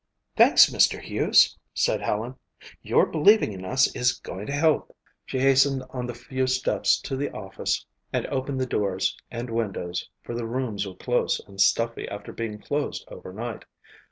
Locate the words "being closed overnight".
12.33-13.63